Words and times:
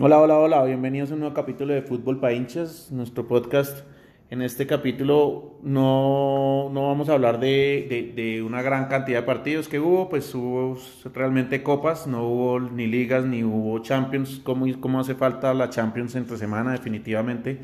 Hola, 0.00 0.20
hola, 0.20 0.38
hola, 0.38 0.64
bienvenidos 0.64 1.10
a 1.10 1.14
un 1.14 1.20
nuevo 1.20 1.34
capítulo 1.34 1.74
de 1.74 1.82
Fútbol 1.82 2.20
para 2.20 2.32
hinchas, 2.32 2.90
nuestro 2.90 3.28
podcast. 3.28 3.86
En 4.30 4.42
este 4.42 4.66
capítulo 4.66 5.58
no, 5.62 6.70
no 6.72 6.88
vamos 6.88 7.08
a 7.08 7.12
hablar 7.12 7.38
de, 7.38 7.86
de, 7.88 8.22
de, 8.22 8.42
una 8.42 8.62
gran 8.62 8.88
cantidad 8.88 9.20
de 9.20 9.26
partidos 9.26 9.68
que 9.68 9.78
hubo, 9.78 10.08
pues 10.08 10.34
hubo 10.34 10.78
realmente 11.14 11.62
copas, 11.62 12.06
no 12.06 12.24
hubo 12.24 12.58
ni 12.58 12.86
ligas 12.86 13.24
ni 13.24 13.44
hubo 13.44 13.78
Champions, 13.80 14.40
como, 14.42 14.66
como 14.80 15.00
hace 15.00 15.14
falta 15.14 15.54
la 15.54 15.70
Champions 15.70 16.14
entre 16.16 16.36
semana 16.36 16.72
definitivamente. 16.72 17.58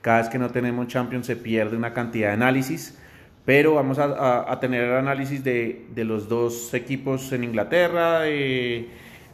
Cada 0.00 0.18
vez 0.18 0.28
que 0.28 0.38
no 0.38 0.50
tenemos 0.50 0.88
Champions 0.88 1.26
se 1.26 1.36
pierde 1.36 1.76
una 1.76 1.92
cantidad 1.92 2.28
de 2.28 2.34
análisis, 2.34 2.98
pero 3.44 3.74
vamos 3.74 3.98
a, 3.98 4.04
a, 4.04 4.52
a 4.52 4.58
tener 4.58 4.92
análisis 4.94 5.44
de, 5.44 5.86
de, 5.94 6.04
los 6.04 6.28
dos 6.28 6.74
equipos 6.74 7.32
en 7.32 7.44
Inglaterra. 7.44 8.20
Eh, 8.24 8.88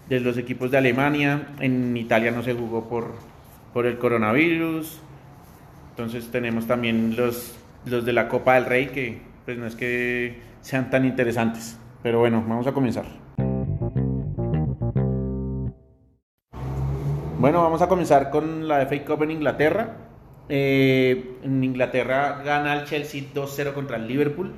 de 0.08 0.20
los 0.20 0.36
equipos 0.36 0.70
de 0.70 0.78
Alemania. 0.78 1.48
En 1.60 1.96
Italia 1.96 2.30
no 2.30 2.42
se 2.42 2.54
jugó 2.54 2.88
por, 2.88 3.14
por 3.72 3.86
el 3.86 3.98
coronavirus. 3.98 5.00
Entonces 5.92 6.30
tenemos 6.30 6.66
también 6.66 7.14
los, 7.16 7.54
los 7.84 8.06
de 8.06 8.14
la 8.14 8.28
Copa 8.28 8.54
del 8.54 8.64
Rey 8.64 8.86
que 8.86 9.20
pues 9.44 9.58
no 9.58 9.66
es 9.66 9.76
que 9.76 10.40
sean 10.62 10.88
tan 10.88 11.04
interesantes. 11.04 11.78
Pero 12.02 12.18
bueno, 12.18 12.42
vamos 12.48 12.66
a 12.66 12.72
comenzar. 12.72 13.04
Bueno, 17.38 17.62
vamos 17.62 17.82
a 17.82 17.88
comenzar 17.88 18.30
con 18.30 18.66
la 18.68 18.86
FA 18.86 19.04
Cup 19.04 19.22
en 19.24 19.32
Inglaterra. 19.32 19.96
Eh, 20.48 21.36
en 21.42 21.62
Inglaterra 21.62 22.40
gana 22.42 22.72
el 22.74 22.84
Chelsea 22.86 23.24
2-0 23.34 23.74
contra 23.74 23.96
el 23.98 24.08
Liverpool. 24.08 24.52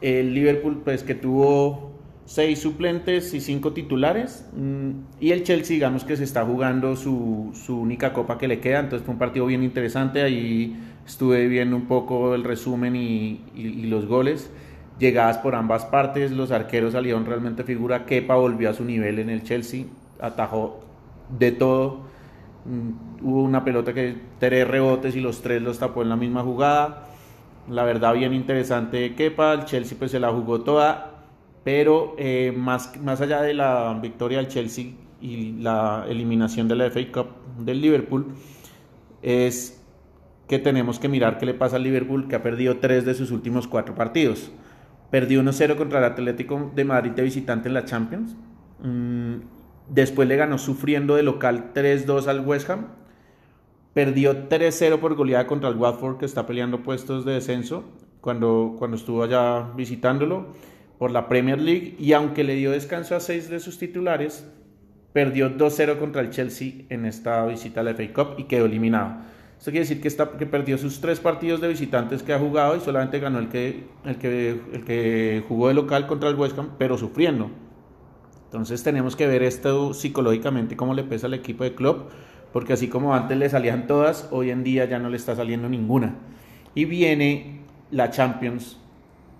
El 0.00 0.34
Liverpool 0.34 0.82
pues 0.84 1.04
que 1.04 1.14
tuvo 1.14 1.92
seis 2.26 2.60
suplentes 2.60 3.34
y 3.34 3.40
cinco 3.40 3.72
titulares. 3.72 4.46
Mm, 4.56 4.90
y 5.20 5.32
el 5.32 5.44
Chelsea, 5.44 5.74
digamos 5.74 6.04
que 6.04 6.16
se 6.16 6.24
está 6.24 6.44
jugando 6.44 6.96
su, 6.96 7.52
su, 7.54 7.78
única 7.78 8.12
copa 8.12 8.38
que 8.38 8.48
le 8.48 8.60
queda. 8.60 8.80
Entonces 8.80 9.04
fue 9.04 9.12
un 9.12 9.18
partido 9.18 9.46
bien 9.46 9.62
interesante. 9.62 10.22
Ahí 10.22 10.76
estuve 11.06 11.46
viendo 11.48 11.76
un 11.76 11.86
poco 11.86 12.34
el 12.34 12.44
resumen 12.44 12.96
y, 12.96 13.40
y, 13.54 13.86
los 13.86 14.06
goles. 14.06 14.50
Llegadas 14.98 15.38
por 15.38 15.54
ambas 15.54 15.84
partes, 15.86 16.30
los 16.30 16.52
arqueros 16.52 16.92
salieron 16.92 17.26
realmente 17.26 17.64
figura. 17.64 18.06
Kepa 18.06 18.36
volvió 18.36 18.70
a 18.70 18.74
su 18.74 18.84
nivel 18.84 19.18
en 19.18 19.28
el 19.28 19.42
Chelsea, 19.42 19.86
atajó 20.20 20.80
de 21.36 21.52
todo. 21.52 22.02
Mm, 22.64 23.26
hubo 23.26 23.42
una 23.42 23.64
pelota 23.64 23.92
que 23.92 24.16
tres 24.38 24.66
rebotes 24.66 25.16
y 25.16 25.20
los 25.20 25.42
tres 25.42 25.60
los 25.62 25.78
tapó 25.78 26.02
en 26.02 26.08
la 26.10 26.16
misma 26.16 26.42
jugada. 26.42 27.08
La 27.68 27.84
verdad, 27.84 28.14
bien 28.14 28.32
interesante 28.34 29.14
Kepa. 29.14 29.52
El 29.54 29.64
Chelsea 29.64 29.98
pues 29.98 30.10
se 30.12 30.20
la 30.20 30.30
jugó 30.30 30.60
toda 30.60 31.13
pero 31.64 32.14
eh, 32.18 32.52
más, 32.54 33.00
más 33.00 33.20
allá 33.22 33.40
de 33.40 33.54
la 33.54 33.98
victoria 34.00 34.38
del 34.38 34.48
Chelsea 34.48 34.92
y 35.20 35.52
la 35.52 36.04
eliminación 36.06 36.68
de 36.68 36.76
la 36.76 36.90
FA 36.90 37.00
Cup 37.10 37.28
del 37.58 37.80
Liverpool, 37.80 38.34
es 39.22 39.82
que 40.46 40.58
tenemos 40.58 40.98
que 40.98 41.08
mirar 41.08 41.38
qué 41.38 41.46
le 41.46 41.54
pasa 41.54 41.76
al 41.76 41.82
Liverpool, 41.82 42.28
que 42.28 42.36
ha 42.36 42.42
perdido 42.42 42.76
tres 42.76 43.06
de 43.06 43.14
sus 43.14 43.30
últimos 43.30 43.66
cuatro 43.66 43.94
partidos. 43.94 44.52
Perdió 45.10 45.42
1-0 45.42 45.76
contra 45.76 46.00
el 46.00 46.04
Atlético 46.04 46.70
de 46.74 46.84
Madrid 46.84 47.12
de 47.12 47.22
visitante 47.22 47.68
en 47.68 47.74
la 47.74 47.86
Champions. 47.86 48.36
Mm, 48.82 49.36
después 49.88 50.28
le 50.28 50.36
ganó 50.36 50.58
sufriendo 50.58 51.14
de 51.14 51.22
local 51.22 51.72
3-2 51.74 52.26
al 52.26 52.40
West 52.40 52.68
Ham. 52.68 52.88
Perdió 53.94 54.48
3-0 54.48 54.98
por 54.98 55.14
goleada 55.14 55.46
contra 55.46 55.70
el 55.70 55.76
Watford, 55.76 56.18
que 56.18 56.26
está 56.26 56.46
peleando 56.46 56.82
puestos 56.82 57.24
de 57.24 57.32
descenso 57.32 57.84
cuando, 58.20 58.74
cuando 58.78 58.98
estuvo 58.98 59.22
allá 59.22 59.70
visitándolo 59.74 60.48
por 60.98 61.10
la 61.10 61.28
Premier 61.28 61.60
League 61.60 61.96
y 61.98 62.12
aunque 62.12 62.44
le 62.44 62.54
dio 62.54 62.70
descanso 62.70 63.16
a 63.16 63.20
seis 63.20 63.48
de 63.48 63.60
sus 63.60 63.78
titulares, 63.78 64.46
perdió 65.12 65.56
2-0 65.56 65.98
contra 65.98 66.22
el 66.22 66.30
Chelsea 66.30 66.84
en 66.88 67.06
esta 67.06 67.46
visita 67.46 67.80
a 67.80 67.84
la 67.84 67.94
FA 67.94 68.12
Cup 68.12 68.34
y 68.38 68.44
quedó 68.44 68.66
eliminado. 68.66 69.16
Esto 69.58 69.70
quiere 69.70 69.86
decir 69.86 70.00
que, 70.00 70.08
está, 70.08 70.32
que 70.36 70.44
perdió 70.44 70.76
sus 70.76 71.00
tres 71.00 71.20
partidos 71.20 71.60
de 71.60 71.68
visitantes 71.68 72.22
que 72.22 72.32
ha 72.32 72.38
jugado 72.38 72.76
y 72.76 72.80
solamente 72.80 73.18
ganó 73.18 73.38
el 73.38 73.48
que, 73.48 73.84
el, 74.04 74.16
que, 74.16 74.60
el 74.72 74.84
que 74.84 75.42
jugó 75.48 75.68
de 75.68 75.74
local 75.74 76.06
contra 76.06 76.28
el 76.28 76.34
West 76.34 76.58
Ham, 76.58 76.70
pero 76.78 76.98
sufriendo. 76.98 77.50
Entonces 78.46 78.82
tenemos 78.82 79.16
que 79.16 79.26
ver 79.26 79.42
esto 79.42 79.94
psicológicamente 79.94 80.76
cómo 80.76 80.94
le 80.94 81.02
pesa 81.02 81.28
al 81.28 81.34
equipo 81.34 81.64
de 81.64 81.74
club, 81.74 82.08
porque 82.52 82.72
así 82.72 82.88
como 82.88 83.14
antes 83.14 83.38
le 83.38 83.48
salían 83.48 83.86
todas, 83.86 84.28
hoy 84.30 84.50
en 84.50 84.64
día 84.64 84.84
ya 84.84 84.98
no 84.98 85.08
le 85.08 85.16
está 85.16 85.34
saliendo 85.34 85.68
ninguna. 85.68 86.16
Y 86.74 86.84
viene 86.84 87.60
la 87.90 88.10
Champions. 88.10 88.78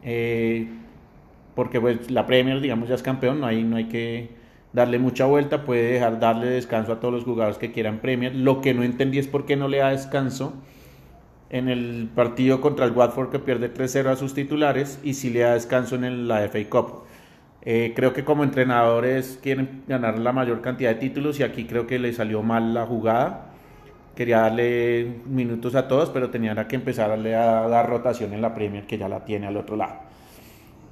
Eh, 0.02 0.68
porque 1.54 1.80
pues 1.80 2.10
la 2.10 2.26
Premier, 2.26 2.60
digamos, 2.60 2.88
ya 2.88 2.94
es 2.94 3.02
campeón, 3.02 3.40
no 3.40 3.46
hay, 3.46 3.62
no 3.62 3.76
hay 3.76 3.84
que 3.84 4.30
darle 4.72 4.98
mucha 4.98 5.24
vuelta, 5.24 5.64
puede 5.64 5.92
dejar 5.92 6.18
darle 6.18 6.48
descanso 6.48 6.92
a 6.92 7.00
todos 7.00 7.14
los 7.14 7.24
jugadores 7.24 7.58
que 7.58 7.72
quieran 7.72 8.00
Premier. 8.00 8.34
Lo 8.34 8.60
que 8.60 8.74
no 8.74 8.82
entendí 8.82 9.18
es 9.18 9.28
por 9.28 9.46
qué 9.46 9.56
no 9.56 9.68
le 9.68 9.78
da 9.78 9.90
descanso 9.90 10.54
en 11.50 11.68
el 11.68 12.10
partido 12.14 12.60
contra 12.60 12.84
el 12.84 12.92
Watford 12.92 13.30
que 13.30 13.38
pierde 13.38 13.72
3-0 13.72 14.06
a 14.08 14.16
sus 14.16 14.34
titulares 14.34 14.98
y 15.04 15.14
si 15.14 15.30
le 15.30 15.40
da 15.40 15.54
descanso 15.54 15.94
en 15.94 16.26
la 16.26 16.48
FA 16.48 16.68
Cup. 16.68 17.04
Eh, 17.62 17.92
creo 17.94 18.12
que 18.12 18.24
como 18.24 18.42
entrenadores 18.44 19.38
quieren 19.42 19.84
ganar 19.86 20.18
la 20.18 20.32
mayor 20.32 20.60
cantidad 20.60 20.90
de 20.90 20.96
títulos 20.96 21.38
y 21.40 21.44
aquí 21.44 21.64
creo 21.64 21.86
que 21.86 21.98
le 21.98 22.12
salió 22.12 22.42
mal 22.42 22.74
la 22.74 22.84
jugada. 22.84 23.52
Quería 24.16 24.40
darle 24.40 25.20
minutos 25.26 25.74
a 25.76 25.88
todos, 25.88 26.10
pero 26.10 26.30
tenía 26.30 26.68
que 26.68 26.76
empezar 26.76 27.10
a 27.10 27.16
dar 27.16 27.88
rotación 27.88 28.32
en 28.32 28.42
la 28.42 28.54
Premier 28.54 28.86
que 28.86 28.98
ya 28.98 29.08
la 29.08 29.24
tiene 29.24 29.46
al 29.46 29.56
otro 29.56 29.76
lado 29.76 30.14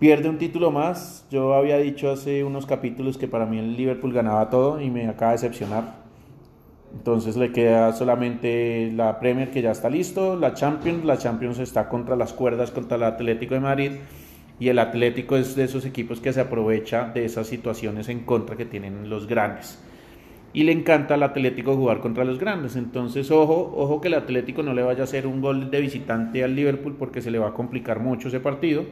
pierde 0.03 0.29
un 0.29 0.37
título 0.37 0.73
más. 0.73 1.25
Yo 1.31 1.55
había 1.55 1.79
dicho 1.79 2.11
hace 2.11 2.43
unos 2.43 2.67
capítulos 2.67 3.17
que 3.17 3.29
para 3.29 3.47
mí 3.47 3.61
el 3.61 3.77
Liverpool 3.77 4.13
ganaba 4.13 4.51
todo 4.51 4.81
y 4.81 4.91
me 4.91 5.07
acaba 5.07 5.31
de 5.31 5.37
decepcionar. 5.37 5.95
Entonces 6.93 7.37
le 7.37 7.53
queda 7.53 7.93
solamente 7.93 8.91
la 8.97 9.21
Premier 9.21 9.53
que 9.53 9.63
ya 9.63 9.71
está 9.71 9.89
listo, 9.89 10.35
la 10.35 10.55
Champions, 10.55 11.05
la 11.05 11.19
Champions 11.19 11.61
está 11.61 11.89
contra 11.89 12.17
las 12.17 12.33
cuerdas 12.33 12.73
contra 12.73 12.97
el 12.97 13.05
Atlético 13.05 13.55
de 13.55 13.61
Madrid 13.61 13.93
y 14.59 14.71
el 14.71 14.81
Atlético 14.81 15.37
es 15.37 15.55
de 15.55 15.63
esos 15.63 15.87
equipos 15.87 16.19
que 16.19 16.33
se 16.33 16.41
aprovecha 16.41 17.13
de 17.15 17.25
esas 17.25 17.47
situaciones 17.47 18.09
en 18.09 18.25
contra 18.25 18.57
que 18.57 18.65
tienen 18.65 19.09
los 19.09 19.29
grandes. 19.29 19.81
Y 20.53 20.65
le 20.65 20.73
encanta 20.73 21.15
al 21.15 21.23
Atlético 21.23 21.77
jugar 21.77 22.01
contra 22.01 22.25
los 22.25 22.41
grandes. 22.41 22.75
Entonces, 22.75 23.31
ojo, 23.31 23.73
ojo 23.77 24.01
que 24.01 24.09
el 24.09 24.15
Atlético 24.15 24.65
no 24.65 24.75
le 24.75 24.83
vaya 24.83 25.03
a 25.03 25.05
hacer 25.05 25.29
un 25.29 25.41
gol 25.41 25.71
de 25.71 25.81
visitante 25.81 26.43
al 26.43 26.57
Liverpool 26.57 26.97
porque 26.99 27.23
se 27.23 27.31
le 27.31 27.39
va 27.39 27.51
a 27.51 27.55
complicar 27.55 28.01
mucho 28.01 28.27
ese 28.27 28.41
partido 28.41 28.85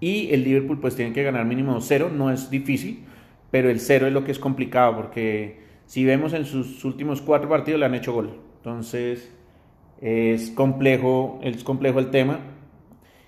y 0.00 0.32
el 0.32 0.44
Liverpool 0.44 0.80
pues 0.80 0.96
tiene 0.96 1.12
que 1.12 1.22
ganar 1.22 1.44
mínimo 1.44 1.80
cero, 1.80 2.10
no 2.12 2.30
es 2.30 2.50
difícil, 2.50 3.04
pero 3.50 3.70
el 3.70 3.80
cero 3.80 4.06
es 4.06 4.12
lo 4.12 4.24
que 4.24 4.32
es 4.32 4.38
complicado 4.38 4.96
porque 4.96 5.60
si 5.86 6.04
vemos 6.04 6.32
en 6.32 6.44
sus 6.44 6.84
últimos 6.84 7.22
cuatro 7.22 7.48
partidos 7.48 7.80
le 7.80 7.86
han 7.86 7.94
hecho 7.94 8.12
gol. 8.12 8.40
Entonces 8.56 9.32
es 10.00 10.50
complejo, 10.50 11.40
es 11.42 11.64
complejo 11.64 11.98
el 11.98 12.10
tema 12.10 12.40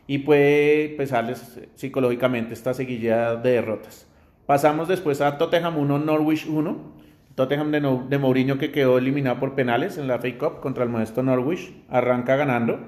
y 0.07 0.19
puede 0.19 0.91
pesarles 0.91 1.61
psicológicamente 1.75 2.55
esta 2.55 2.75
seguilla 2.75 3.37
de 3.37 3.53
derrotas. 3.53 4.07
Pasamos 4.47 4.89
después 4.89 5.21
a 5.21 5.39
Tottenham 5.39 5.79
1, 5.79 5.99
Norwich 6.01 6.47
1. 6.49 7.01
Tottenham 7.37 7.71
de, 7.71 7.81
no, 7.81 8.05
de 8.09 8.19
Mourinho 8.19 8.59
que 8.59 8.73
quedó 8.73 8.99
eliminado 8.99 9.39
por 9.39 9.55
penales 9.55 9.97
en 9.97 10.09
la 10.09 10.19
FA 10.19 10.37
Cup 10.37 10.61
contra 10.61 10.83
el 10.83 10.91
modesto 10.91 11.23
Norwich. 11.23 11.73
Arranca 11.89 12.35
ganando, 12.35 12.81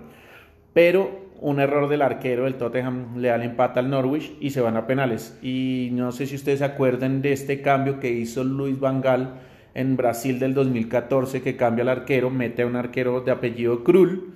pero 0.75 1.22
un 1.43 1.59
error 1.59 1.89
del 1.89 2.03
arquero 2.03 2.45
del 2.45 2.55
Tottenham 2.55 3.17
le 3.19 3.29
da 3.29 3.35
el 3.35 3.43
empate 3.43 3.81
al 3.81 3.91
Norwich 3.91 4.33
y 4.41 4.51
se 4.51 4.61
van 4.61 4.77
a 4.77 4.87
penales. 4.87 5.37
Y 5.43 5.91
no 5.93 6.13
sé 6.13 6.27
si 6.27 6.37
ustedes 6.37 6.61
se 6.61 6.65
acuerdan 6.65 7.21
de 7.21 7.33
este 7.33 7.61
cambio 7.61 7.99
que 7.99 8.13
hizo 8.13 8.45
Luis 8.45 8.79
Van 8.79 9.01
Gaal 9.01 9.41
en 9.75 9.97
Brasil 9.97 10.39
del 10.39 10.55
2014, 10.55 11.43
que 11.43 11.57
cambia 11.57 11.83
al 11.83 11.89
arquero, 11.89 12.31
mete 12.31 12.63
a 12.63 12.67
un 12.67 12.77
arquero 12.77 13.23
de 13.23 13.33
apellido 13.33 13.83
Krul 13.83 14.35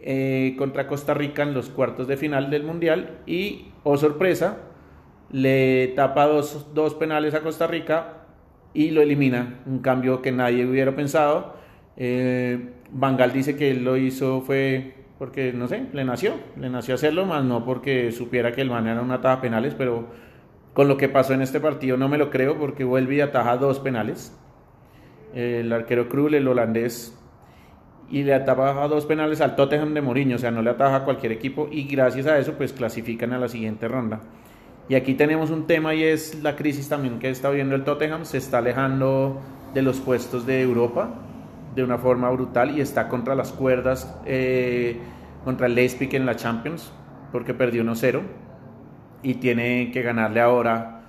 eh, 0.00 0.54
contra 0.56 0.86
Costa 0.86 1.14
Rica 1.14 1.42
en 1.42 1.52
los 1.52 1.68
cuartos 1.68 2.06
de 2.06 2.16
final 2.16 2.48
del 2.48 2.62
Mundial 2.62 3.18
y, 3.26 3.72
oh 3.82 3.96
sorpresa, 3.96 4.58
le 5.32 5.88
tapa 5.96 6.26
dos, 6.26 6.68
dos 6.74 6.94
penales 6.94 7.34
a 7.34 7.40
Costa 7.40 7.66
Rica 7.66 8.26
y 8.72 8.90
lo 8.92 9.02
elimina. 9.02 9.62
Un 9.66 9.80
cambio 9.80 10.22
que 10.22 10.30
nadie 10.30 10.64
hubiera 10.64 10.94
pensado. 10.94 11.56
Eh, 11.96 12.70
Van 12.92 13.16
Gaal 13.16 13.32
dice 13.32 13.56
que 13.56 13.72
él 13.72 13.82
lo 13.82 13.96
hizo 13.96 14.42
fue 14.42 15.03
porque 15.24 15.54
no 15.54 15.68
sé, 15.68 15.86
le 15.94 16.04
nació, 16.04 16.34
le 16.60 16.68
nació 16.68 16.96
hacerlo, 16.96 17.24
más 17.24 17.42
no 17.42 17.64
porque 17.64 18.12
supiera 18.12 18.52
que 18.52 18.60
el 18.60 18.68
man 18.68 18.86
era 18.86 19.00
una 19.00 19.22
taja 19.22 19.40
penales, 19.40 19.74
pero 19.74 20.04
con 20.74 20.86
lo 20.86 20.98
que 20.98 21.08
pasó 21.08 21.32
en 21.32 21.40
este 21.40 21.60
partido 21.60 21.96
no 21.96 22.10
me 22.10 22.18
lo 22.18 22.28
creo 22.28 22.58
porque 22.58 22.84
vuelve 22.84 23.14
y 23.14 23.20
ataja 23.22 23.56
dos 23.56 23.80
penales. 23.80 24.38
El 25.34 25.72
arquero 25.72 26.10
Krul, 26.10 26.34
el 26.34 26.46
holandés, 26.46 27.18
y 28.10 28.22
le 28.22 28.34
ataja 28.34 28.86
dos 28.86 29.06
penales 29.06 29.40
al 29.40 29.56
Tottenham 29.56 29.94
de 29.94 30.02
Mourinho, 30.02 30.36
o 30.36 30.38
sea, 30.38 30.50
no 30.50 30.60
le 30.60 30.68
ataja 30.68 30.96
a 30.96 31.04
cualquier 31.06 31.32
equipo 31.32 31.70
y 31.72 31.84
gracias 31.84 32.26
a 32.26 32.38
eso 32.38 32.52
pues 32.58 32.74
clasifican 32.74 33.32
a 33.32 33.38
la 33.38 33.48
siguiente 33.48 33.88
ronda. 33.88 34.20
Y 34.90 34.94
aquí 34.94 35.14
tenemos 35.14 35.48
un 35.48 35.66
tema 35.66 35.94
y 35.94 36.04
es 36.04 36.42
la 36.42 36.54
crisis 36.54 36.90
también 36.90 37.18
que 37.18 37.30
está 37.30 37.48
viendo 37.48 37.74
el 37.74 37.84
Tottenham, 37.84 38.26
se 38.26 38.36
está 38.36 38.58
alejando 38.58 39.40
de 39.72 39.80
los 39.80 40.00
puestos 40.00 40.44
de 40.44 40.60
Europa 40.60 41.14
de 41.74 41.82
una 41.82 41.98
forma 41.98 42.30
brutal 42.30 42.76
y 42.76 42.80
está 42.80 43.08
contra 43.08 43.34
las 43.34 43.52
cuerdas 43.52 44.16
eh, 44.24 44.98
contra 45.44 45.66
el 45.66 45.74
Leipzig 45.74 46.14
en 46.14 46.26
la 46.26 46.36
Champions, 46.36 46.92
porque 47.32 47.54
perdió 47.54 47.84
1-0 47.84 48.22
y 49.22 49.34
tiene 49.34 49.90
que 49.92 50.02
ganarle 50.02 50.40
ahora 50.40 51.02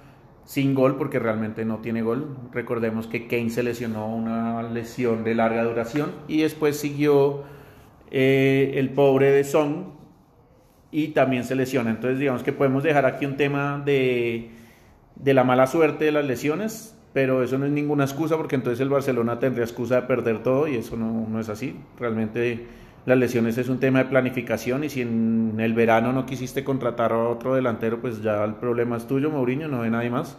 sin 0.43 0.75
gol 0.75 0.97
porque 0.97 1.19
realmente 1.19 1.65
no 1.65 1.79
tiene 1.79 2.01
gol. 2.01 2.37
Recordemos 2.51 3.07
que 3.07 3.27
Kane 3.27 3.49
se 3.49 3.63
lesionó 3.63 4.13
una 4.13 4.63
lesión 4.63 5.23
de 5.23 5.35
larga 5.35 5.63
duración 5.63 6.11
y 6.27 6.41
después 6.41 6.79
siguió 6.79 7.43
eh, 8.11 8.73
el 8.75 8.91
pobre 8.91 9.31
de 9.31 9.43
Son 9.43 9.93
y 10.91 11.09
también 11.09 11.43
se 11.43 11.55
lesiona. 11.55 11.89
Entonces 11.89 12.19
digamos 12.19 12.43
que 12.43 12.53
podemos 12.53 12.83
dejar 12.83 13.05
aquí 13.05 13.25
un 13.25 13.37
tema 13.37 13.81
de, 13.83 14.51
de 15.15 15.33
la 15.33 15.43
mala 15.43 15.67
suerte 15.67 16.05
de 16.05 16.11
las 16.11 16.25
lesiones, 16.25 16.97
pero 17.15 17.41
eso 17.41 17.57
no 17.57 17.65
es 17.65 17.71
ninguna 17.71 18.03
excusa 18.03 18.35
porque 18.35 18.57
entonces 18.57 18.81
el 18.81 18.89
Barcelona 18.89 19.39
tendría 19.39 19.63
excusa 19.63 19.95
de 19.95 20.01
perder 20.01 20.43
todo 20.43 20.67
y 20.67 20.75
eso 20.75 20.97
no, 20.97 21.25
no 21.29 21.39
es 21.39 21.47
así. 21.47 21.79
Realmente 21.97 22.67
las 23.05 23.17
lesiones 23.17 23.57
es 23.57 23.69
un 23.69 23.79
tema 23.79 23.99
de 23.99 24.09
planificación 24.09 24.83
y 24.83 24.89
si 24.89 24.99
en 24.99 25.55
el 25.59 25.73
verano 25.73 26.11
no 26.11 26.25
quisiste 26.25 26.65
contratar 26.65 27.13
a 27.13 27.29
otro 27.29 27.55
delantero, 27.55 28.01
pues 28.01 28.21
ya 28.21 28.43
el 28.43 28.55
problema 28.55 28.97
es 28.97 29.07
tuyo, 29.07 29.29
Mourinho, 29.29 29.69
no 29.69 29.83
hay 29.83 29.91
nadie 29.91 30.09
más. 30.09 30.37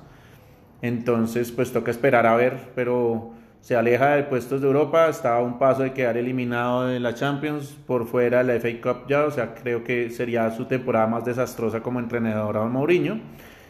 Entonces, 0.82 1.50
pues 1.50 1.72
toca 1.72 1.90
esperar 1.90 2.26
a 2.26 2.36
ver, 2.36 2.58
pero 2.74 3.30
se 3.62 3.74
aleja 3.74 4.10
de 4.10 4.24
puestos 4.24 4.60
de 4.60 4.66
Europa, 4.66 5.08
está 5.08 5.38
a 5.38 5.40
un 5.40 5.58
paso 5.58 5.82
de 5.82 5.94
quedar 5.94 6.18
eliminado 6.18 6.88
de 6.88 7.00
la 7.00 7.14
Champions, 7.14 7.74
por 7.86 8.06
fuera 8.06 8.44
de 8.44 8.52
la 8.52 8.60
FA 8.60 8.82
Cup 8.82 9.08
ya, 9.08 9.24
o 9.24 9.30
sea, 9.30 9.54
creo 9.54 9.82
que 9.82 10.10
sería 10.10 10.50
su 10.50 10.66
temporada 10.66 11.06
más 11.06 11.24
desastrosa 11.24 11.82
como 11.82 12.00
entrenador 12.00 12.58
a 12.58 12.66
Mourinho. 12.66 13.18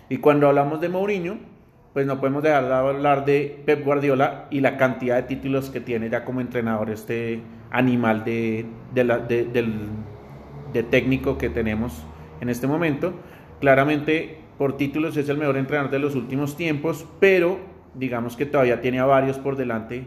Y 0.08 0.16
cuando 0.16 0.48
hablamos 0.48 0.80
de 0.80 0.88
Mourinho, 0.88 1.55
pues 1.96 2.06
no 2.06 2.20
podemos 2.20 2.42
dejar 2.42 2.66
de 2.66 2.74
hablar 2.74 3.24
de 3.24 3.62
Pep 3.64 3.82
Guardiola 3.82 4.48
y 4.50 4.60
la 4.60 4.76
cantidad 4.76 5.16
de 5.16 5.22
títulos 5.22 5.70
que 5.70 5.80
tiene 5.80 6.10
ya 6.10 6.26
como 6.26 6.42
entrenador 6.42 6.90
este 6.90 7.40
animal 7.70 8.22
de, 8.22 8.66
de, 8.92 10.82
técnico 10.82 11.38
que 11.38 11.48
tenemos 11.48 12.04
en 12.42 12.50
este 12.50 12.66
momento. 12.66 13.14
Claramente 13.60 14.40
por 14.58 14.76
títulos 14.76 15.16
es 15.16 15.30
el 15.30 15.38
mejor 15.38 15.56
entrenador 15.56 15.90
de 15.90 15.98
los 15.98 16.14
últimos 16.14 16.54
tiempos, 16.54 17.06
pero 17.18 17.60
digamos 17.94 18.36
que 18.36 18.44
todavía 18.44 18.82
tiene 18.82 18.98
a 18.98 19.06
varios 19.06 19.38
por 19.38 19.56
delante. 19.56 20.04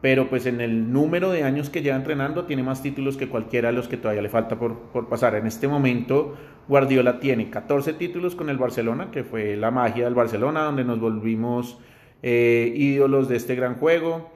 Pero 0.00 0.28
pues 0.28 0.46
en 0.46 0.60
el 0.60 0.92
número 0.92 1.30
de 1.30 1.42
años 1.42 1.70
que 1.70 1.82
lleva 1.82 1.96
entrenando 1.96 2.44
tiene 2.44 2.62
más 2.62 2.82
títulos 2.82 3.16
que 3.16 3.28
cualquiera 3.28 3.68
de 3.68 3.74
los 3.74 3.88
que 3.88 3.96
todavía 3.96 4.22
le 4.22 4.28
falta 4.28 4.58
por, 4.58 4.78
por 4.92 5.08
pasar. 5.08 5.34
En 5.34 5.46
este 5.46 5.66
momento 5.66 6.36
Guardiola 6.68 7.18
tiene 7.18 7.50
14 7.50 7.94
títulos 7.94 8.36
con 8.36 8.48
el 8.48 8.58
Barcelona, 8.58 9.10
que 9.10 9.24
fue 9.24 9.56
la 9.56 9.70
magia 9.70 10.04
del 10.04 10.14
Barcelona, 10.14 10.62
donde 10.62 10.84
nos 10.84 11.00
volvimos 11.00 11.78
eh, 12.22 12.72
ídolos 12.76 13.28
de 13.28 13.36
este 13.36 13.54
gran 13.54 13.76
juego. 13.76 14.30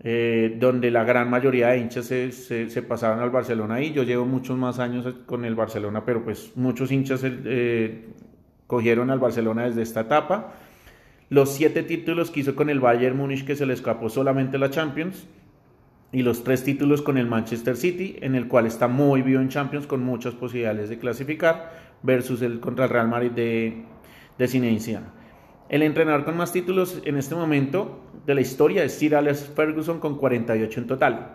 Eh, 0.00 0.56
donde 0.60 0.92
la 0.92 1.02
gran 1.02 1.28
mayoría 1.28 1.70
de 1.70 1.78
hinchas 1.78 2.06
se, 2.06 2.30
se, 2.30 2.82
pasaron 2.82 3.18
al 3.18 3.30
Barcelona 3.30 3.82
y 3.82 3.92
yo 3.92 4.04
llevo 4.04 4.24
muchos 4.24 4.56
más 4.56 4.78
años 4.78 5.12
con 5.26 5.44
el 5.44 5.56
Barcelona, 5.56 6.04
pero 6.04 6.22
pues 6.22 6.52
muchos 6.54 6.92
hinchas 6.92 7.22
eh, 7.24 8.06
cogieron 8.68 9.10
al 9.10 9.18
Barcelona 9.18 9.64
desde 9.64 9.82
esta 9.82 10.02
etapa. 10.02 10.54
Los 11.30 11.54
siete 11.54 11.82
títulos 11.82 12.30
que 12.30 12.40
hizo 12.40 12.54
con 12.54 12.70
el 12.70 12.80
Bayern 12.80 13.16
Múnich 13.16 13.44
que 13.44 13.56
se 13.56 13.66
le 13.66 13.74
escapó 13.74 14.08
solamente 14.08 14.58
la 14.58 14.70
Champions 14.70 15.26
y 16.10 16.22
los 16.22 16.42
tres 16.42 16.64
títulos 16.64 17.02
con 17.02 17.18
el 17.18 17.26
Manchester 17.26 17.76
City, 17.76 18.16
en 18.22 18.34
el 18.34 18.48
cual 18.48 18.66
está 18.66 18.88
muy 18.88 19.22
vivo 19.22 19.40
en 19.40 19.48
Champions 19.50 19.86
con 19.86 20.02
muchas 20.02 20.34
posibilidades 20.34 20.88
de 20.88 20.98
clasificar, 20.98 21.88
versus 22.02 22.40
el 22.42 22.60
contra 22.60 22.86
el 22.86 22.90
Real 22.90 23.08
Madrid 23.08 23.30
de, 23.32 23.84
de 24.38 24.48
Zinedine 24.48 25.18
el 25.68 25.82
entrenador 25.82 26.24
con 26.24 26.36
más 26.36 26.50
títulos 26.50 27.02
en 27.04 27.18
este 27.18 27.34
momento 27.34 28.00
de 28.24 28.34
la 28.34 28.40
historia 28.40 28.84
es 28.84 28.94
Sir 28.94 29.14
Alex 29.14 29.52
Ferguson 29.54 30.00
con 30.00 30.16
48 30.16 30.80
en 30.80 30.86
total. 30.86 31.34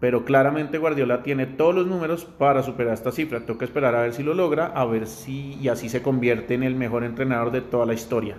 Pero 0.00 0.24
claramente 0.24 0.78
Guardiola 0.78 1.22
tiene 1.22 1.46
todos 1.46 1.74
los 1.74 1.86
números 1.86 2.24
para 2.24 2.62
superar 2.64 2.94
esta 2.94 3.12
cifra. 3.12 3.46
Toca 3.46 3.64
esperar 3.64 3.94
a 3.94 4.02
ver 4.02 4.14
si 4.14 4.24
lo 4.24 4.34
logra, 4.34 4.66
a 4.66 4.84
ver 4.84 5.06
si 5.06 5.54
y 5.60 5.68
así 5.68 5.88
se 5.88 6.02
convierte 6.02 6.54
en 6.54 6.64
el 6.64 6.74
mejor 6.74 7.04
entrenador 7.04 7.52
de 7.52 7.60
toda 7.60 7.86
la 7.86 7.94
historia. 7.94 8.36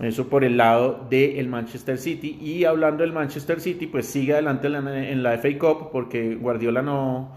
Eso 0.00 0.28
por 0.28 0.44
el 0.44 0.56
lado 0.56 1.06
del 1.08 1.48
Manchester 1.48 1.98
City. 1.98 2.38
Y 2.40 2.64
hablando 2.64 3.02
del 3.02 3.12
Manchester 3.12 3.60
City, 3.60 3.86
pues 3.86 4.06
sigue 4.06 4.32
adelante 4.32 4.66
en 4.66 5.22
la, 5.22 5.38
FA 5.38 5.58
Cup 5.58 5.90
porque 5.92 6.34
Guardiola 6.34 6.82
no, 6.82 7.30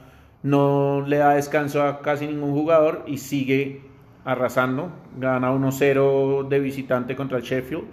no 0.43 1.03
le 1.05 1.17
da 1.17 1.35
descanso 1.35 1.83
a 1.83 2.01
casi 2.01 2.27
ningún 2.27 2.53
jugador 2.53 3.03
y 3.07 3.17
sigue 3.17 3.81
arrasando, 4.25 4.91
gana 5.17 5.53
1-0 5.53 6.49
de 6.49 6.59
visitante 6.59 7.15
contra 7.15 7.37
el 7.37 7.43
Sheffield 7.43 7.85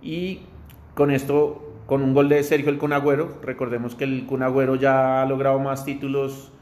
y 0.00 0.40
con 0.94 1.10
esto, 1.10 1.74
con 1.86 2.02
un 2.02 2.14
gol 2.14 2.28
de 2.30 2.42
Sergio 2.42 2.70
el 2.70 2.78
Cunagüero, 2.78 3.38
recordemos 3.42 3.94
que 3.94 4.04
el 4.04 4.24
Cunagüero 4.24 4.76
ya 4.76 5.20
ha 5.20 5.26
logrado 5.26 5.58
más 5.58 5.84
títulos 5.84 6.52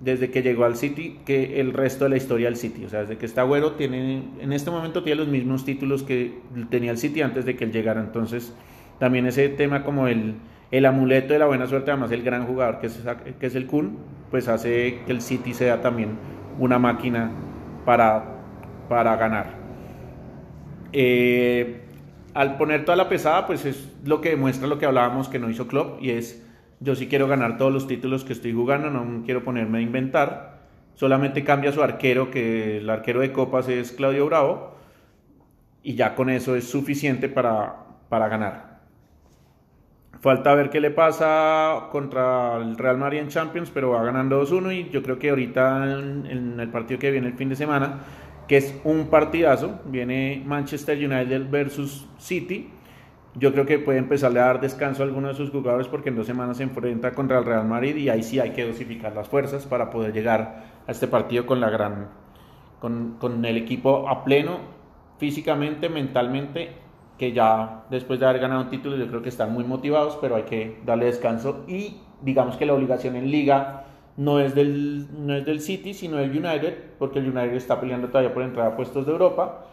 desde 0.00 0.30
que 0.30 0.42
llegó 0.42 0.64
al 0.64 0.76
City 0.76 1.20
que 1.24 1.60
el 1.60 1.72
resto 1.72 2.04
de 2.04 2.10
la 2.10 2.16
historia 2.16 2.46
del 2.46 2.56
City, 2.56 2.84
o 2.86 2.88
sea, 2.88 3.00
desde 3.00 3.18
que 3.18 3.26
está 3.26 3.42
Agüero 3.42 3.72
tiene, 3.72 4.22
en 4.40 4.52
este 4.52 4.70
momento 4.70 5.02
tiene 5.02 5.20
los 5.20 5.28
mismos 5.28 5.64
títulos 5.64 6.02
que 6.02 6.38
tenía 6.70 6.90
el 6.90 6.98
City 6.98 7.20
antes 7.20 7.44
de 7.44 7.56
que 7.56 7.64
él 7.64 7.72
llegara, 7.72 8.00
entonces 8.00 8.54
también 8.98 9.26
ese 9.26 9.48
tema 9.50 9.84
como 9.84 10.08
el, 10.08 10.36
el 10.70 10.86
amuleto 10.86 11.34
de 11.34 11.38
la 11.38 11.46
buena 11.46 11.66
suerte, 11.66 11.90
además 11.90 12.12
el 12.12 12.22
gran 12.22 12.46
jugador 12.46 12.80
que 12.80 12.86
es, 12.86 13.00
que 13.38 13.46
es 13.46 13.54
el 13.54 13.66
Kun, 13.66 13.98
pues 14.30 14.48
hace 14.48 15.00
que 15.04 15.12
el 15.12 15.20
City 15.20 15.52
sea 15.52 15.82
también 15.82 16.10
una 16.58 16.78
máquina 16.78 17.30
para, 17.84 18.24
para 18.88 19.16
ganar. 19.16 19.54
Eh, 20.92 21.82
al 22.34 22.56
poner 22.56 22.84
toda 22.84 22.96
la 22.96 23.08
pesada, 23.08 23.46
pues 23.46 23.64
es 23.64 23.92
lo 24.04 24.20
que 24.20 24.30
demuestra 24.30 24.66
lo 24.68 24.78
que 24.78 24.86
hablábamos 24.86 25.28
que 25.28 25.38
no 25.38 25.50
hizo 25.50 25.66
Klopp 25.66 26.02
y 26.02 26.10
es 26.10 26.46
yo 26.80 26.94
sí 26.94 27.06
quiero 27.06 27.28
ganar 27.28 27.56
todos 27.58 27.72
los 27.72 27.86
títulos 27.86 28.24
que 28.24 28.32
estoy 28.32 28.52
jugando, 28.52 28.90
no 28.90 29.22
quiero 29.24 29.44
ponerme 29.44 29.78
a 29.78 29.82
inventar. 29.82 30.60
Solamente 30.94 31.44
cambia 31.44 31.72
su 31.72 31.82
arquero, 31.82 32.30
que 32.30 32.78
el 32.78 32.90
arquero 32.90 33.20
de 33.20 33.32
copas 33.32 33.68
es 33.68 33.92
Claudio 33.92 34.26
Bravo, 34.26 34.74
y 35.82 35.94
ya 35.94 36.14
con 36.14 36.30
eso 36.30 36.56
es 36.56 36.68
suficiente 36.68 37.28
para, 37.28 37.86
para 38.08 38.28
ganar. 38.28 38.70
Falta 40.20 40.54
ver 40.54 40.68
qué 40.68 40.80
le 40.80 40.90
pasa 40.90 41.88
contra 41.90 42.56
el 42.58 42.76
Real 42.76 42.98
Madrid 42.98 43.20
en 43.20 43.28
Champions, 43.28 43.70
pero 43.72 43.90
va 43.90 44.04
ganando 44.04 44.42
2-1 44.42 44.74
y 44.74 44.90
yo 44.90 45.02
creo 45.02 45.18
que 45.18 45.30
ahorita 45.30 45.98
en, 45.98 46.60
el 46.60 46.68
partido 46.68 47.00
que 47.00 47.10
viene 47.10 47.28
el 47.28 47.34
fin 47.34 47.48
de 47.48 47.56
semana, 47.56 48.00
que 48.46 48.58
es 48.58 48.78
un 48.84 49.08
partidazo, 49.08 49.80
viene 49.86 50.42
Manchester 50.44 50.98
United 50.98 51.48
versus 51.50 52.06
City. 52.18 52.70
Yo 53.34 53.52
creo 53.52 53.64
que 53.64 53.78
puede 53.78 53.98
empezar 53.98 54.32
a 54.32 54.46
dar 54.46 54.60
descanso 54.60 55.02
a 55.02 55.06
algunos 55.06 55.38
de 55.38 55.44
sus 55.44 55.50
jugadores 55.50 55.86
porque 55.86 56.08
en 56.08 56.16
dos 56.16 56.26
semanas 56.26 56.56
se 56.56 56.64
enfrenta 56.64 57.12
contra 57.12 57.38
el 57.38 57.44
Real 57.44 57.64
Madrid 57.66 57.96
y 57.96 58.08
ahí 58.08 58.22
sí 58.22 58.40
hay 58.40 58.50
que 58.50 58.66
dosificar 58.66 59.14
las 59.14 59.28
fuerzas 59.28 59.66
para 59.66 59.90
poder 59.90 60.12
llegar 60.12 60.64
a 60.86 60.90
este 60.90 61.06
partido 61.06 61.46
con 61.46 61.60
la 61.60 61.70
gran 61.70 62.08
con, 62.80 63.16
con 63.20 63.44
el 63.44 63.56
equipo 63.56 64.08
a 64.08 64.24
pleno 64.24 64.58
físicamente, 65.18 65.88
mentalmente 65.88 66.72
que 67.18 67.32
ya 67.32 67.84
después 67.90 68.18
de 68.18 68.26
haber 68.26 68.40
ganado 68.40 68.62
un 68.62 68.70
título 68.70 68.96
yo 68.96 69.06
creo 69.06 69.20
que 69.20 69.28
están 69.28 69.52
muy 69.52 69.62
motivados, 69.62 70.18
pero 70.20 70.36
hay 70.36 70.44
que 70.44 70.80
darle 70.86 71.04
descanso 71.04 71.64
y 71.68 71.98
digamos 72.22 72.56
que 72.56 72.64
la 72.64 72.72
obligación 72.72 73.14
en 73.14 73.30
liga 73.30 73.84
no 74.16 74.40
es 74.40 74.54
del, 74.54 75.06
no 75.26 75.34
es 75.34 75.44
del 75.44 75.60
City, 75.60 75.94
sino 75.94 76.16
del 76.16 76.30
United, 76.30 76.94
porque 76.98 77.18
el 77.18 77.28
United 77.28 77.54
está 77.54 77.80
peleando 77.80 78.08
todavía 78.08 78.34
por 78.34 78.42
entrar 78.42 78.66
a 78.66 78.76
puestos 78.76 79.06
de 79.06 79.12
Europa. 79.12 79.66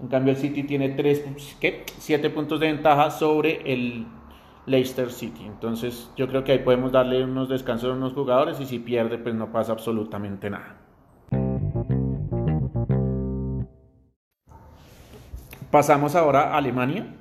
En 0.00 0.08
cambio 0.08 0.32
el 0.32 0.38
City 0.38 0.64
tiene 0.64 0.90
tres, 0.90 1.24
¿qué? 1.60 1.84
siete 1.98 2.30
puntos 2.30 2.60
de 2.60 2.66
ventaja 2.66 3.10
sobre 3.10 3.72
el 3.72 4.06
Leicester 4.66 5.10
City. 5.10 5.44
Entonces 5.46 6.10
yo 6.16 6.28
creo 6.28 6.44
que 6.44 6.52
ahí 6.52 6.58
podemos 6.58 6.92
darle 6.92 7.22
unos 7.22 7.48
descansos 7.48 7.90
a 7.90 7.94
unos 7.94 8.12
jugadores 8.12 8.60
y 8.60 8.66
si 8.66 8.78
pierde 8.78 9.18
pues 9.18 9.34
no 9.34 9.52
pasa 9.52 9.72
absolutamente 9.72 10.50
nada. 10.50 10.78
Pasamos 15.70 16.14
ahora 16.14 16.54
a 16.54 16.58
Alemania. 16.58 17.14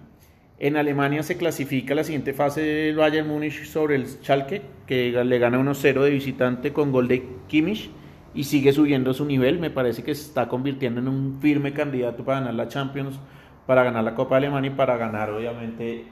En 0.60 0.78
Alemania 0.78 1.24
se 1.24 1.38
clasifica 1.38 1.96
la 1.96 2.04
siguiente 2.04 2.34
fase 2.34 2.62
del 2.62 2.96
Bayern 2.96 3.28
Múnich 3.28 3.66
sobre 3.66 3.96
el 3.96 4.08
Schalke, 4.08 4.62
que 4.86 5.12
le 5.12 5.40
gana 5.40 5.60
1-0 5.60 6.02
de 6.02 6.10
visitante 6.10 6.72
con 6.72 6.92
gol 6.92 7.08
de 7.08 7.28
Kimmich 7.48 7.90
y 8.34 8.46
sigue 8.46 8.74
subiendo 8.74 9.14
su 9.14 9.26
nivel. 9.26 9.60
Me 9.60 9.70
parece 9.70 10.04
que 10.04 10.14
se 10.16 10.28
está 10.28 10.48
convirtiendo 10.48 11.00
en 11.00 11.08
un 11.08 11.40
firme 11.42 11.74
candidato 11.74 12.24
para 12.24 12.40
ganar 12.40 12.54
la 12.56 12.68
Champions, 12.68 13.20
para 13.66 13.84
ganar 13.84 14.04
la 14.04 14.16
Copa 14.16 14.36
de 14.36 14.48
Alemania 14.48 14.72
y 14.72 14.76
para 14.76 14.98
ganar, 14.98 15.32
obviamente, 15.32 16.06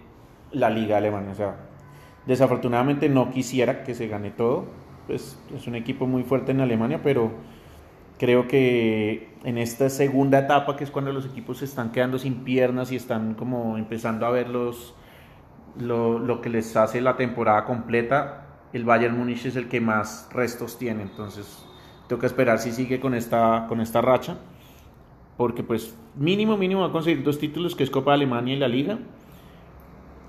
la 0.52 0.70
Liga 0.70 0.98
Alemana. 0.98 1.32
O 1.32 1.36
sea, 1.36 1.56
desafortunadamente 2.26 3.10
no 3.10 3.32
quisiera 3.32 3.84
que 3.84 3.96
se 3.96 4.08
gane 4.08 4.32
todo. 4.32 4.66
Pues 5.08 5.42
es 5.56 5.68
un 5.68 5.76
equipo 5.76 6.06
muy 6.08 6.24
fuerte 6.24 6.52
en 6.52 6.62
Alemania, 6.62 7.02
pero 7.04 7.32
Creo 8.22 8.48
que 8.48 9.34
en 9.44 9.58
esta 9.58 9.90
segunda 9.90 10.38
etapa, 10.38 10.76
que 10.76 10.84
es 10.84 10.92
cuando 10.92 11.12
los 11.12 11.26
equipos 11.26 11.58
se 11.58 11.66
están 11.66 11.92
quedando 11.92 12.20
sin 12.20 12.44
piernas 12.44 12.92
y 12.92 12.96
están 12.96 13.34
como 13.34 13.80
empezando 13.80 14.28
a 14.28 14.30
ver 14.30 14.48
los, 14.48 14.94
lo, 15.76 16.40
que 16.40 16.52
les 16.52 16.78
hace 16.78 17.02
la 17.02 17.18
temporada 17.18 17.66
completa, 17.66 18.46
el 18.74 18.86
Bayern 18.86 19.18
Múnich 19.18 19.48
es 19.48 19.56
el 19.56 19.68
que 19.68 19.82
más 19.82 20.30
restos 20.32 20.78
tiene. 20.78 21.02
Entonces, 21.02 21.66
que 22.20 22.26
esperar 22.26 22.60
si 22.60 22.72
sigue 22.72 23.00
con 23.00 23.14
esta, 23.14 23.66
con 23.68 23.82
esta 23.82 24.02
racha. 24.02 24.38
Porque 25.38 25.64
pues 25.64 25.98
mínimo, 26.16 26.58
mínimo 26.58 26.82
va 26.82 26.88
a 26.88 26.92
conseguir 26.92 27.24
dos 27.24 27.40
títulos, 27.40 27.76
que 27.76 27.84
es 27.84 27.90
Copa 27.90 28.14
Alemania 28.14 28.54
y 28.54 28.60
la 28.60 28.68
Liga. 28.68 29.00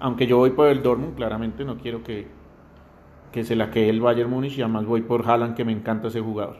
Aunque 0.00 0.26
yo 0.26 0.38
voy 0.38 0.50
por 0.50 0.68
el 0.68 0.82
Dortmund, 0.82 1.14
claramente 1.14 1.64
no 1.64 1.76
quiero 1.78 2.02
que, 2.02 2.26
que 3.30 3.44
se 3.44 3.56
la 3.56 3.70
quede 3.70 3.88
el 3.88 4.00
Bayern 4.00 4.30
Múnich 4.30 4.58
y 4.58 4.62
además 4.62 4.86
voy 4.86 5.02
por 5.02 5.28
Haaland 5.28 5.54
que 5.54 5.64
me 5.64 5.72
encanta 5.72 6.08
ese 6.08 6.20
jugador. 6.20 6.58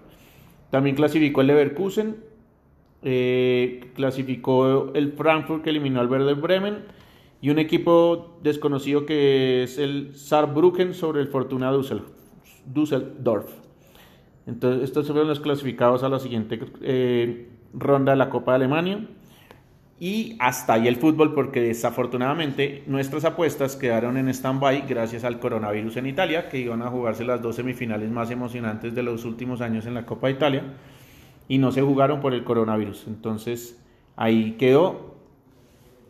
También 0.71 0.97
clasificó 0.97 1.43
el 1.43 1.49
Leverkusen, 1.49 2.17
eh, 3.03 3.91
clasificó 3.95 4.93
el 4.95 5.13
Frankfurt 5.13 5.63
que 5.63 5.71
eliminó 5.71 6.01
al 6.01 6.09
Werder 6.09 6.37
Bremen 6.37 6.79
y 7.41 7.51
un 7.51 7.59
equipo 7.59 8.39
desconocido 8.43 9.05
que 9.05 9.65
es 9.65 9.79
el 9.79 10.15
Saarbrücken 10.15 10.95
sobre 10.95 11.21
el 11.21 11.29
Fortuna 11.29 11.73
Düsseldorf. 12.65 13.62
Entonces, 14.47 14.83
estos 14.83 15.07
fueron 15.07 15.29
los 15.29 15.41
clasificados 15.41 16.03
a 16.03 16.09
la 16.09 16.19
siguiente 16.19 16.61
eh, 16.83 17.49
ronda 17.73 18.13
de 18.13 18.19
la 18.19 18.31
Copa 18.31 18.53
de 18.53 18.57
Alemania. 18.57 19.09
Y 20.01 20.35
hasta 20.41 20.73
ahí 20.73 20.89
el 20.89 20.97
fútbol, 20.97 21.33
porque 21.33 21.61
desafortunadamente 21.61 22.83
nuestras 22.89 23.25
apuestas 23.25 23.77
quedaron 23.77 24.17
en 24.17 24.29
stand-by 24.29 24.85
gracias 24.89 25.23
al 25.23 25.39
coronavirus 25.39 25.97
en 25.99 26.07
Italia, 26.09 26.49
que 26.49 26.59
iban 26.59 26.83
a 26.83 26.89
jugarse 26.89 27.25
las 27.25 27.41
dos 27.41 27.55
semifinales 27.55 28.11
más 28.11 28.29
emocionantes 28.33 28.97
de 28.97 29.03
los 29.05 29.25
últimos 29.25 29.61
años 29.61 29.87
en 29.87 29.95
la 29.95 30.05
Copa 30.05 30.27
de 30.27 30.33
Italia, 30.33 30.75
y 31.47 31.59
no 31.59 31.71
se 31.71 31.83
jugaron 31.83 32.21
por 32.21 32.35
el 32.35 32.43
coronavirus. 32.43 33.05
Entonces 33.07 33.81
ahí 34.17 34.57
quedó 34.59 35.15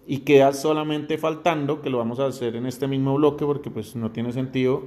y 0.06 0.20
queda 0.20 0.54
solamente 0.54 1.18
faltando, 1.18 1.82
que 1.82 1.90
lo 1.90 1.98
vamos 1.98 2.18
a 2.18 2.24
hacer 2.24 2.56
en 2.56 2.64
este 2.64 2.88
mismo 2.88 3.14
bloque 3.16 3.44
porque 3.44 3.70
pues 3.70 3.94
no 3.94 4.10
tiene 4.10 4.32
sentido, 4.32 4.84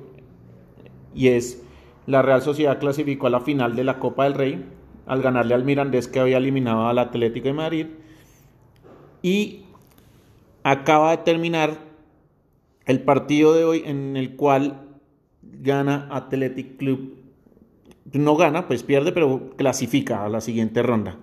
y 1.14 1.28
es 1.28 1.64
la 2.07 2.21
Real 2.21 2.41
Sociedad 2.41 2.79
clasificó 2.79 3.27
a 3.27 3.31
la 3.31 3.41
final 3.41 3.75
de 3.75 3.83
la 3.83 4.00
Copa 4.00 4.25
del 4.25 4.33
Rey 4.33 4.65
al 5.05 5.21
ganarle 5.21 5.53
al 5.53 5.63
Mirandés 5.63 6.07
que 6.07 6.19
había 6.19 6.38
eliminado 6.38 6.88
al 6.88 7.00
Atlético 7.00 7.47
de 7.47 7.53
Madrid 7.53 7.88
y 9.21 9.65
acaba 10.63 11.12
de 11.12 11.17
terminar 11.17 11.77
el 12.85 13.01
partido 13.01 13.53
de 13.53 13.63
hoy 13.63 13.83
en 13.85 14.17
el 14.17 14.35
cual 14.35 14.81
gana 15.41 16.07
Athletic 16.12 16.77
Club. 16.77 17.15
No 18.13 18.35
gana, 18.35 18.67
pues 18.67 18.83
pierde, 18.83 19.12
pero 19.12 19.51
clasifica 19.57 20.24
a 20.24 20.29
la 20.29 20.41
siguiente 20.41 20.83
ronda. 20.83 21.17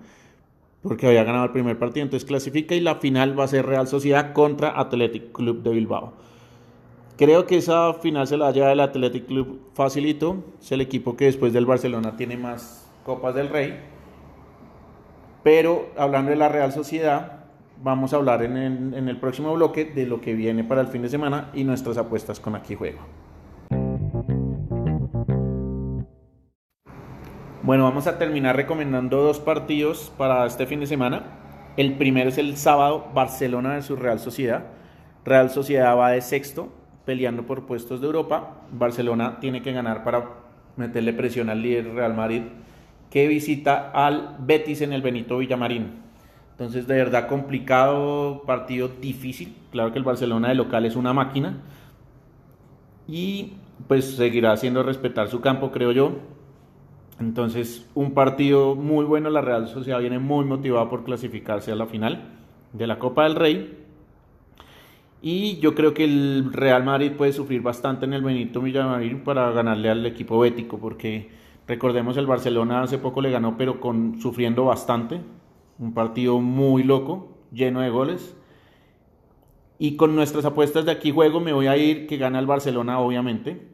Porque 0.81 1.07
había 1.07 1.23
ganado 1.23 1.45
el 1.45 1.51
primer 1.51 1.79
partido, 1.79 2.03
entonces 2.03 2.27
clasifica 2.27 2.75
y 2.75 2.81
la 2.81 2.95
final 2.95 3.39
va 3.39 3.45
a 3.45 3.47
ser 3.47 3.65
Real 3.65 3.87
Sociedad 3.87 4.33
contra 4.33 4.77
Athletic 4.77 5.31
Club 5.31 5.63
de 5.63 5.71
Bilbao. 5.71 6.13
Creo 7.15 7.45
que 7.45 7.57
esa 7.57 7.93
final 7.93 8.25
se 8.25 8.37
la 8.37 8.49
lleva 8.51 8.71
el 8.71 8.79
Athletic 8.79 9.27
Club 9.27 9.69
facilito. 9.73 10.43
Es 10.59 10.71
el 10.71 10.81
equipo 10.81 11.15
que 11.15 11.25
después 11.25 11.53
del 11.53 11.67
Barcelona 11.67 12.17
tiene 12.17 12.37
más 12.37 12.91
Copas 13.05 13.35
del 13.35 13.49
Rey. 13.49 13.79
Pero 15.43 15.89
hablando 15.95 16.31
de 16.31 16.37
la 16.37 16.49
Real 16.49 16.71
Sociedad, 16.71 17.43
vamos 17.83 18.13
a 18.13 18.15
hablar 18.15 18.41
en 18.41 18.57
el, 18.57 19.19
próximo 19.19 19.53
bloque 19.53 19.85
de 19.85 20.07
lo 20.07 20.21
que 20.21 20.33
viene 20.33 20.63
para 20.63 20.81
el 20.81 20.87
fin 20.87 21.03
de 21.03 21.09
semana 21.09 21.51
y 21.53 21.63
nuestras 21.65 21.97
apuestas 21.97 22.39
con 22.39 22.55
Aquí 22.55 22.73
Juego. 22.75 22.99
Bueno, 27.61 27.83
vamos 27.83 28.07
a 28.07 28.17
terminar 28.17 28.55
recomendando 28.55 29.21
dos 29.21 29.39
partidos 29.39 30.11
para 30.17 30.45
este 30.45 30.65
fin 30.65 30.79
de 30.79 30.87
semana. 30.87 31.23
El 31.77 31.95
primero 31.95 32.29
es 32.29 32.37
el 32.37 32.57
sábado, 32.57 33.05
Barcelona 33.13 33.81
su 33.81 33.95
Real 33.95 34.19
Sociedad. 34.19 34.65
Real 35.25 35.49
Sociedad 35.49 35.97
va 35.97 36.11
de 36.11 36.21
sexto, 36.21 36.69
peleando 37.05 37.43
por 37.43 37.65
puestos 37.65 38.01
de 38.01 38.07
Europa. 38.07 38.61
Barcelona 38.71 39.39
tiene 39.39 39.61
que 39.61 39.73
ganar 39.73 40.03
para 40.03 40.29
meterle 40.77 41.13
presión 41.13 41.49
al 41.49 41.61
líder 41.61 41.93
Real 41.93 42.13
Madrid, 42.13 42.43
que 43.09 43.27
visita 43.27 43.91
al 43.91 44.37
Betis 44.39 44.81
en 44.81 44.93
el 44.93 45.01
Benito 45.01 45.37
Villamarín. 45.37 46.03
Entonces, 46.51 46.87
de 46.87 46.95
verdad, 46.95 47.27
complicado, 47.27 48.43
partido 48.45 48.87
difícil. 48.87 49.55
Claro 49.71 49.91
que 49.91 49.97
el 49.97 50.03
Barcelona 50.05 50.49
de 50.49 50.55
local 50.55 50.85
es 50.85 50.95
una 50.95 51.13
máquina. 51.13 51.57
Y 53.07 53.53
pues 53.87 54.15
seguirá 54.15 54.51
haciendo 54.51 54.83
respetar 54.83 55.27
su 55.29 55.41
campo, 55.41 55.71
creo 55.71 55.91
yo. 55.91 56.19
Entonces, 57.19 57.89
un 57.95 58.13
partido 58.13 58.75
muy 58.75 59.03
bueno. 59.03 59.29
La 59.29 59.41
Real 59.41 59.67
Sociedad 59.67 59.99
viene 59.99 60.19
muy 60.19 60.45
motivada 60.45 60.89
por 60.89 61.03
clasificarse 61.03 61.71
a 61.71 61.75
la 61.75 61.87
final 61.87 62.21
de 62.71 62.87
la 62.87 62.99
Copa 62.99 63.23
del 63.23 63.35
Rey. 63.35 63.82
Y 65.25 65.57
yo 65.59 65.73
creo 65.73 65.93
que 65.93 66.03
el 66.03 66.51
Real 66.51 66.83
Madrid 66.83 67.13
puede 67.13 67.31
sufrir 67.31 67.61
bastante 67.61 68.03
en 68.03 68.11
el 68.11 68.23
Benito 68.23 68.59
Villamarín 68.59 69.23
para 69.23 69.49
ganarle 69.51 69.89
al 69.89 70.05
equipo 70.05 70.37
bético, 70.37 70.79
porque 70.79 71.29
recordemos 71.65 72.17
el 72.17 72.27
Barcelona 72.27 72.81
hace 72.83 72.97
poco 72.97 73.21
le 73.21 73.31
ganó, 73.31 73.55
pero 73.55 73.79
con 73.79 74.19
sufriendo 74.19 74.65
bastante. 74.65 75.21
Un 75.79 75.93
partido 75.93 76.41
muy 76.41 76.83
loco, 76.83 77.37
lleno 77.53 77.79
de 77.79 77.89
goles. 77.89 78.35
Y 79.79 79.95
con 79.95 80.13
nuestras 80.13 80.43
apuestas 80.43 80.83
de 80.83 80.91
aquí 80.91 81.11
juego 81.11 81.39
me 81.39 81.53
voy 81.53 81.67
a 81.67 81.77
ir 81.77 82.05
que 82.05 82.17
gana 82.17 82.37
el 82.37 82.45
Barcelona, 82.45 82.99
obviamente. 82.99 83.65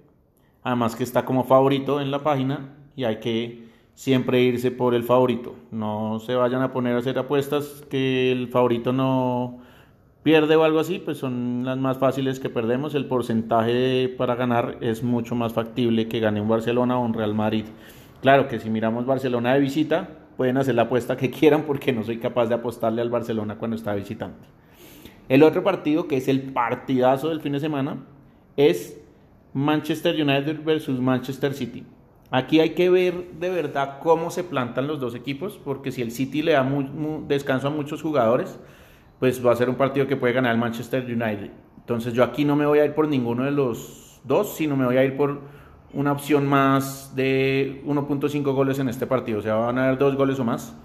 Además 0.62 0.96
que 0.96 1.04
está 1.04 1.26
como 1.26 1.46
favorito 1.46 2.00
en 2.00 2.12
la 2.12 2.22
página 2.22 2.76
y 2.96 3.06
hay 3.06 3.20
que 3.22 3.64
siempre 3.96 4.44
irse 4.44 4.70
por 4.70 4.94
el 4.94 5.04
favorito. 5.04 5.56
No 5.72 6.20
se 6.20 6.36
vayan 6.36 6.62
a 6.62 6.72
poner 6.72 6.96
a 6.96 7.00
hacer 7.00 7.18
apuestas 7.18 7.84
que 7.90 8.32
el 8.32 8.50
favorito 8.50 8.94
no 8.94 9.68
pierde 10.24 10.56
o 10.56 10.64
algo 10.64 10.80
así, 10.80 11.00
pues 11.00 11.18
son 11.18 11.64
las 11.66 11.78
más 11.78 11.98
fáciles 11.98 12.40
que 12.40 12.50
perdemos. 12.50 12.96
El 12.96 13.06
porcentaje 13.06 14.14
para 14.18 14.36
ganar 14.36 14.78
es 14.82 15.04
mucho 15.04 15.36
más 15.36 15.54
factible 15.54 16.08
que 16.08 16.20
gane 16.20 16.42
un 16.42 16.50
Barcelona 16.50 16.98
o 16.98 17.06
un 17.06 17.14
Real 17.14 17.34
Madrid. 17.34 17.66
Claro 18.22 18.48
que 18.48 18.60
si 18.60 18.70
miramos 18.70 19.06
Barcelona 19.06 19.54
de 19.54 19.62
visita, 19.62 20.10
pueden 20.36 20.58
hacer 20.58 20.76
la 20.76 20.84
apuesta 20.84 21.18
que 21.18 21.30
quieran 21.32 21.64
porque 21.64 21.94
no 21.94 22.04
soy 22.04 22.18
capaz 22.18 22.48
de 22.48 22.56
apostarle 22.56 23.02
al 23.02 23.10
Barcelona 23.10 23.58
cuando 23.58 23.78
está 23.78 23.94
visitante. 23.96 24.48
El 25.30 25.44
otro 25.44 25.64
partido, 25.64 26.08
que 26.08 26.18
es 26.18 26.28
el 26.28 26.42
partidazo 26.54 27.30
del 27.30 27.42
fin 27.42 27.54
de 27.54 27.60
semana, 27.60 27.98
es 28.58 29.00
Manchester 29.54 30.16
United 30.16 30.64
versus 30.64 31.00
Manchester 31.00 31.54
City. 31.54 31.86
Aquí 32.32 32.60
hay 32.60 32.72
que 32.72 32.90
ver 32.90 33.32
de 33.40 33.50
verdad 33.50 34.00
cómo 34.02 34.32
se 34.32 34.44
plantan 34.44 34.88
los 34.88 35.00
dos 35.00 35.16
equipos, 35.16 35.60
porque 35.64 35.92
si 35.92 36.02
el 36.02 36.12
City 36.12 36.42
le 36.42 36.54
da 36.54 36.68
descanso 37.28 37.68
a 37.68 37.72
muchos 37.72 38.02
jugadores, 38.02 38.60
pues 39.20 39.46
va 39.46 39.52
a 39.52 39.56
ser 39.56 39.70
un 39.70 39.76
partido 39.76 40.08
que 40.08 40.16
puede 40.16 40.34
ganar 40.34 40.54
el 40.54 40.58
Manchester 40.58 41.04
United. 41.04 41.52
Entonces 41.78 42.14
yo 42.14 42.24
aquí 42.24 42.46
no 42.46 42.56
me 42.56 42.66
voy 42.66 42.80
a 42.80 42.86
ir 42.86 42.94
por 42.94 43.08
ninguno 43.08 43.44
de 43.44 43.52
los 43.52 44.22
dos, 44.24 44.56
sino 44.56 44.76
me 44.78 44.86
voy 44.86 44.98
a 44.98 45.04
ir 45.04 45.18
por 45.18 45.40
una 45.94 46.12
opción 46.12 46.48
más 46.48 47.14
de 47.16 47.82
1.5 47.86 48.44
goles 48.54 48.80
en 48.80 48.90
este 48.90 49.08
partido. 49.08 49.40
O 49.40 49.42
sea, 49.42 49.56
van 49.56 49.78
a 49.78 49.86
haber 49.86 49.98
dos 49.98 50.16
goles 50.16 50.40
o 50.40 50.44
más 50.44 50.76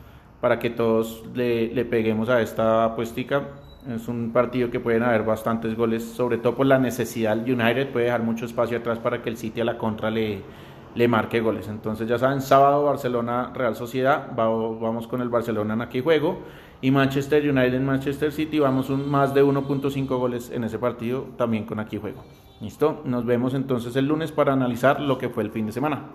para 0.40 0.58
que 0.58 0.70
todos 0.70 1.24
le, 1.34 1.84
peguemos 1.84 2.28
a 2.28 2.40
esta 2.40 2.84
apuestica. 2.84 3.48
Es 3.88 4.08
un 4.08 4.32
partido 4.32 4.70
que 4.70 4.80
pueden 4.80 5.02
haber 5.02 5.24
bastantes 5.24 5.76
goles, 5.76 6.02
sobre 6.04 6.38
todo 6.38 6.54
por 6.54 6.66
la 6.66 6.78
necesidad. 6.78 7.34
El 7.34 7.52
United 7.52 7.90
puede 7.90 8.06
dejar 8.06 8.22
mucho 8.22 8.46
espacio 8.46 8.78
atrás 8.78 8.98
para 8.98 9.22
que 9.22 9.28
el 9.28 9.36
City 9.36 9.60
a 9.60 9.64
la 9.64 9.76
contra 9.76 10.10
le, 10.10 10.42
le 10.94 11.08
marque 11.08 11.40
goles. 11.40 11.68
Entonces 11.68 12.08
ya 12.08 12.18
saben, 12.18 12.40
sábado 12.40 12.84
Barcelona 12.84 13.52
Real 13.54 13.76
Sociedad, 13.76 14.28
vamos 14.34 15.06
con 15.06 15.20
el 15.20 15.28
Barcelona 15.28 15.74
en 15.74 15.82
aquí 15.82 16.00
juego. 16.00 16.40
Y 16.84 16.90
Manchester 16.90 17.50
United 17.50 17.80
Manchester 17.80 18.30
City, 18.30 18.58
vamos 18.58 18.90
un 18.90 19.08
más 19.08 19.32
de 19.32 19.42
1.5 19.42 20.06
goles 20.18 20.50
en 20.50 20.64
ese 20.64 20.78
partido 20.78 21.28
también 21.38 21.64
con 21.64 21.80
aquí 21.80 21.96
juego. 21.96 22.22
Listo, 22.60 23.00
nos 23.06 23.24
vemos 23.24 23.54
entonces 23.54 23.96
el 23.96 24.06
lunes 24.06 24.32
para 24.32 24.52
analizar 24.52 25.00
lo 25.00 25.16
que 25.16 25.30
fue 25.30 25.44
el 25.44 25.50
fin 25.50 25.64
de 25.64 25.72
semana. 25.72 26.10